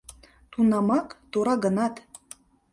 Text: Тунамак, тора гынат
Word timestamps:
Тунамак, 0.51 1.07
тора 1.31 1.55
гынат 1.63 1.95